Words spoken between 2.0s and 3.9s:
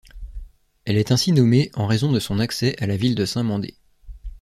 de son accès à la ville de Saint-Mandé.